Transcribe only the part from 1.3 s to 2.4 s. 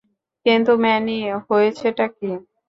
হয়েছেটা কি?